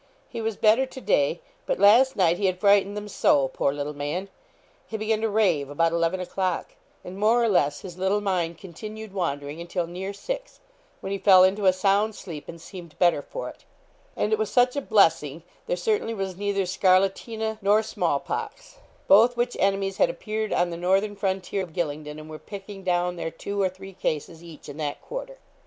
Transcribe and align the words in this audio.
He 0.29 0.41
was 0.41 0.57
better 0.57 0.87
to 0.87 0.99
day; 0.99 1.41
but 1.67 1.77
last 1.77 2.15
night 2.15 2.39
he 2.39 2.47
had 2.47 2.59
frightened 2.59 2.97
them 2.97 3.07
so, 3.07 3.49
poor 3.49 3.71
little 3.71 3.93
man! 3.93 4.29
he 4.87 4.97
began 4.97 5.21
to 5.21 5.29
rave 5.29 5.69
about 5.69 5.91
eleven 5.91 6.19
o'clock; 6.19 6.71
and 7.03 7.19
more 7.19 7.43
or 7.43 7.47
less 7.47 7.81
his 7.81 7.99
little 7.99 8.19
mind 8.19 8.57
continued 8.57 9.13
wandering 9.13 9.61
until 9.61 9.85
near 9.85 10.11
six, 10.11 10.59
when 11.01 11.11
he 11.11 11.19
fell 11.19 11.43
into 11.43 11.67
a 11.67 11.71
sound 11.71 12.15
sleep, 12.15 12.49
and 12.49 12.59
seemed 12.59 12.97
better 12.97 13.21
for 13.21 13.47
it; 13.49 13.63
and 14.15 14.33
it 14.33 14.39
was 14.39 14.49
such 14.49 14.75
a 14.75 14.81
blessing 14.81 15.43
there 15.67 15.77
certainly 15.77 16.15
was 16.15 16.35
neither 16.35 16.63
scarlatina 16.65 17.59
nor 17.61 17.83
small 17.83 18.19
pox, 18.19 18.77
both 19.07 19.37
which 19.37 19.55
enemies 19.59 19.97
had 19.97 20.09
appeared 20.09 20.51
on 20.51 20.71
the 20.71 20.77
northern 20.77 21.15
frontier 21.15 21.61
of 21.61 21.73
Gylingden, 21.73 22.17
and 22.19 22.27
were 22.27 22.39
picking 22.39 22.81
down 22.83 23.17
their 23.17 23.29
two 23.29 23.61
or 23.61 23.69
three 23.69 23.93
cases 23.93 24.43
each 24.43 24.67
in 24.67 24.77
that 24.77 24.99
quarter. 24.99 25.37